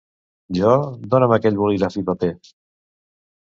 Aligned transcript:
Jo, 0.57 0.71
dona'm 1.11 1.35
aquell 1.37 1.61
bolígraf 1.61 2.01
i 2.03 2.05
paper. 2.11 2.33